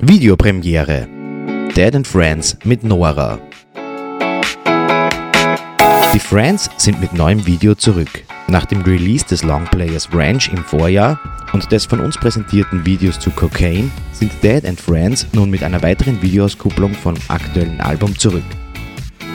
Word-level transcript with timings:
Videopremiere 0.00 1.08
Dead 1.74 1.96
and 1.96 2.06
Friends 2.06 2.56
mit 2.62 2.84
Nora. 2.84 3.36
Die 6.14 6.20
Friends 6.20 6.70
sind 6.76 7.00
mit 7.00 7.12
neuem 7.12 7.44
Video 7.44 7.74
zurück. 7.74 8.22
Nach 8.46 8.64
dem 8.64 8.82
Release 8.82 9.26
des 9.26 9.42
Longplayers 9.42 10.08
Ranch 10.12 10.50
im 10.52 10.62
Vorjahr 10.62 11.18
und 11.52 11.72
des 11.72 11.84
von 11.84 11.98
uns 11.98 12.16
präsentierten 12.16 12.86
Videos 12.86 13.18
zu 13.18 13.30
Cocaine 13.30 13.90
sind 14.12 14.30
Dead 14.40 14.64
and 14.64 14.80
Friends 14.80 15.26
nun 15.32 15.50
mit 15.50 15.64
einer 15.64 15.82
weiteren 15.82 16.22
Videoauskupplung 16.22 16.94
vom 16.94 17.14
aktuellen 17.26 17.80
Album 17.80 18.16
zurück. 18.16 18.44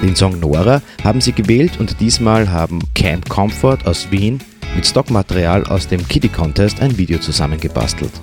Den 0.01 0.15
Song 0.15 0.39
Nora 0.39 0.81
haben 1.03 1.19
sie 1.19 1.33
gewählt 1.33 1.77
und 1.79 1.99
diesmal 1.99 2.49
haben 2.49 2.79
Camp 2.95 3.27
Comfort 3.27 3.79
aus 3.83 4.09
Wien 4.11 4.39
mit 4.77 4.85
Stockmaterial 4.85 5.65
aus 5.65 5.89
dem 5.89 6.07
Kitty 6.07 6.29
Contest 6.29 6.81
ein 6.81 6.97
Video 6.97 7.19
zusammengebastelt. 7.19 8.13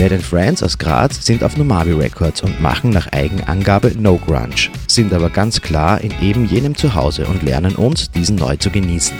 Dead 0.00 0.12
and 0.12 0.22
Friends 0.22 0.62
aus 0.62 0.78
Graz 0.78 1.26
sind 1.26 1.44
auf 1.44 1.58
Nomavi 1.58 1.92
Records 1.92 2.40
und 2.40 2.58
machen 2.58 2.88
nach 2.88 3.12
Eigenangabe 3.12 3.92
No 3.98 4.16
Grunge, 4.16 4.70
sind 4.86 5.12
aber 5.12 5.28
ganz 5.28 5.60
klar 5.60 6.00
in 6.00 6.10
eben 6.22 6.46
jenem 6.46 6.74
Zuhause 6.74 7.26
und 7.26 7.42
lernen 7.42 7.74
uns, 7.76 8.10
diesen 8.10 8.36
neu 8.36 8.56
zu 8.56 8.70
genießen. 8.70 9.14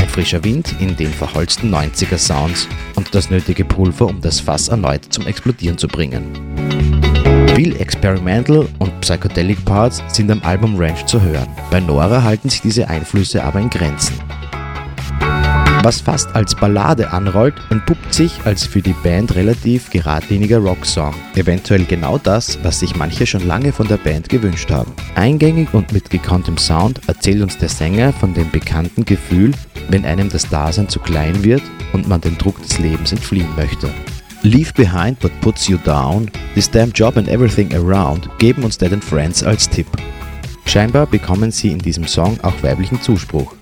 Ein 0.00 0.08
frischer 0.08 0.42
Wind 0.42 0.76
in 0.80 0.96
den 0.96 1.12
verholzten 1.12 1.70
90er 1.70 2.16
Sounds 2.16 2.66
und 2.96 3.14
das 3.14 3.28
nötige 3.28 3.66
Pulver, 3.66 4.06
um 4.06 4.22
das 4.22 4.40
Fass 4.40 4.68
erneut 4.68 5.04
zum 5.10 5.26
Explodieren 5.26 5.76
zu 5.76 5.88
bringen. 5.88 6.24
Viel 7.54 7.78
Experimental 7.78 8.66
und 8.78 9.00
Psychedelic 9.02 9.62
Parts 9.66 10.02
sind 10.08 10.30
am 10.30 10.40
Album 10.42 10.76
Ranch 10.78 11.04
zu 11.04 11.20
hören. 11.20 11.48
Bei 11.70 11.80
Nora 11.80 12.22
halten 12.22 12.48
sich 12.48 12.62
diese 12.62 12.88
Einflüsse 12.88 13.44
aber 13.44 13.60
in 13.60 13.68
Grenzen. 13.68 14.14
Was 15.84 16.00
fast 16.00 16.34
als 16.34 16.54
Ballade 16.54 17.12
anrollt, 17.12 17.52
entpuppt 17.68 18.14
sich 18.14 18.32
als 18.46 18.64
für 18.64 18.80
die 18.80 18.94
Band 19.02 19.34
relativ 19.34 19.90
geradliniger 19.90 20.56
Rocksong. 20.56 21.14
Eventuell 21.34 21.84
genau 21.84 22.16
das, 22.16 22.58
was 22.62 22.80
sich 22.80 22.96
manche 22.96 23.26
schon 23.26 23.46
lange 23.46 23.70
von 23.70 23.86
der 23.86 23.98
Band 23.98 24.30
gewünscht 24.30 24.70
haben. 24.70 24.94
Eingängig 25.14 25.74
und 25.74 25.92
mit 25.92 26.08
gekonntem 26.08 26.56
Sound 26.56 27.02
erzählt 27.06 27.42
uns 27.42 27.58
der 27.58 27.68
Sänger 27.68 28.14
von 28.14 28.32
dem 28.32 28.50
bekannten 28.50 29.04
Gefühl, 29.04 29.50
wenn 29.90 30.06
einem 30.06 30.30
das 30.30 30.48
Dasein 30.48 30.88
zu 30.88 31.00
klein 31.00 31.44
wird 31.44 31.62
und 31.92 32.08
man 32.08 32.22
dem 32.22 32.38
Druck 32.38 32.62
des 32.62 32.78
Lebens 32.78 33.12
entfliehen 33.12 33.54
möchte. 33.54 33.90
Leave 34.40 34.72
behind 34.72 35.22
what 35.22 35.38
puts 35.42 35.68
you 35.68 35.76
down, 35.84 36.30
this 36.54 36.70
damn 36.70 36.92
job 36.92 37.18
and 37.18 37.28
everything 37.28 37.74
around 37.74 38.30
geben 38.38 38.64
uns 38.64 38.78
Dead 38.78 38.94
and 38.94 39.04
Friends 39.04 39.42
als 39.42 39.68
Tipp. 39.68 39.88
Scheinbar 40.64 41.06
bekommen 41.06 41.50
sie 41.50 41.68
in 41.68 41.78
diesem 41.78 42.06
Song 42.06 42.38
auch 42.40 42.62
weiblichen 42.62 43.02
Zuspruch. 43.02 43.54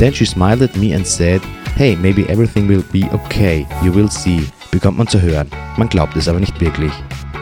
Then 0.00 0.14
she 0.14 0.24
smiled 0.24 0.62
at 0.62 0.74
me 0.78 0.94
and 0.94 1.06
said, 1.06 1.42
Hey, 1.76 1.94
maybe 1.94 2.26
everything 2.30 2.66
will 2.66 2.82
be 2.90 3.04
okay, 3.12 3.66
you 3.84 3.94
will 3.94 4.08
see, 4.08 4.48
bekommt 4.70 4.96
man 4.96 5.06
zu 5.06 5.20
hören. 5.20 5.46
Man 5.76 5.90
glaubt 5.90 6.16
es 6.16 6.26
aber 6.26 6.40
nicht 6.40 6.58
wirklich. 6.58 6.90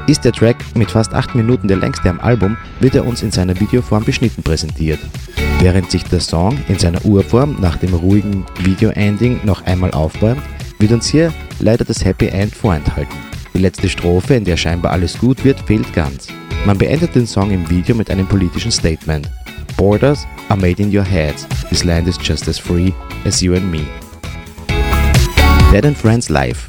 Ist 0.08 0.24
der 0.24 0.32
Track 0.32 0.56
mit 0.74 0.90
fast 0.90 1.14
8 1.14 1.36
Minuten 1.36 1.68
der 1.68 1.76
längste 1.76 2.10
am 2.10 2.18
Album, 2.18 2.56
wird 2.80 2.96
er 2.96 3.06
uns 3.06 3.22
in 3.22 3.30
seiner 3.30 3.58
Videoform 3.60 4.02
beschnitten 4.02 4.42
präsentiert. 4.42 4.98
Während 5.60 5.88
sich 5.92 6.02
der 6.02 6.18
Song 6.18 6.58
in 6.66 6.80
seiner 6.80 7.04
Urform 7.04 7.58
nach 7.60 7.76
dem 7.76 7.94
ruhigen 7.94 8.44
Video-Ending 8.58 9.38
noch 9.44 9.64
einmal 9.64 9.92
aufbäumt, 9.92 10.42
wird 10.80 10.90
uns 10.90 11.06
hier 11.06 11.32
leider 11.60 11.84
das 11.84 12.04
Happy 12.04 12.26
End 12.26 12.52
vorenthalten. 12.52 13.14
Die 13.54 13.60
letzte 13.60 13.88
Strophe, 13.88 14.34
in 14.34 14.44
der 14.44 14.56
scheinbar 14.56 14.90
alles 14.92 15.16
gut 15.16 15.44
wird, 15.44 15.60
fehlt 15.60 15.92
ganz. 15.92 16.26
Man 16.66 16.78
beendet 16.78 17.14
den 17.14 17.26
Song 17.26 17.52
im 17.52 17.70
Video 17.70 17.94
mit 17.94 18.10
einem 18.10 18.26
politischen 18.26 18.72
Statement. 18.72 19.30
Borders 19.78 20.26
are 20.48 20.56
made 20.56 20.82
in 20.82 20.90
your 20.90 21.04
heads. 21.04 21.46
This 21.70 21.84
land 21.84 22.08
is 22.08 22.18
just 22.18 22.48
as 22.48 22.58
free 22.58 22.92
as 23.24 23.40
you 23.40 23.54
and 23.54 23.70
me. 23.70 23.86
Dead 25.70 25.86
and 25.86 25.96
Friends 25.96 26.28
Live. 26.28 26.68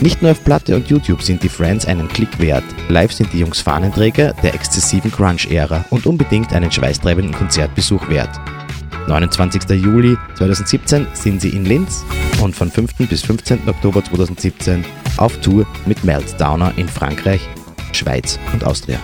Nicht 0.00 0.22
nur 0.22 0.30
auf 0.30 0.44
Platte 0.44 0.76
und 0.76 0.88
YouTube 0.88 1.22
sind 1.22 1.42
die 1.42 1.48
Friends 1.48 1.86
einen 1.86 2.08
Klick 2.08 2.38
wert. 2.38 2.62
Live 2.88 3.12
sind 3.12 3.32
die 3.32 3.40
Jungs 3.40 3.60
Fahnenträger 3.60 4.32
der 4.44 4.54
exzessiven 4.54 5.10
Crunch-Ära 5.10 5.84
und 5.90 6.06
unbedingt 6.06 6.52
einen 6.52 6.70
schweißtreibenden 6.70 7.34
Konzertbesuch 7.34 8.08
wert. 8.08 8.30
29. 9.08 9.62
Juli 9.70 10.16
2017 10.36 11.08
sind 11.14 11.42
sie 11.42 11.50
in 11.50 11.64
Linz 11.64 12.04
und 12.40 12.54
von 12.54 12.70
5. 12.70 13.08
bis 13.08 13.22
15. 13.22 13.68
Oktober 13.68 14.04
2017 14.04 14.84
auf 15.16 15.36
Tour 15.40 15.66
mit 15.84 16.04
Meltdowner 16.04 16.72
in 16.76 16.88
Frankreich, 16.88 17.40
Schweiz 17.92 18.38
und 18.52 18.64
Austria. 18.64 19.00